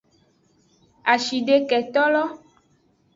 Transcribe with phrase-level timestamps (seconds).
[1.13, 2.23] Ashideketolo.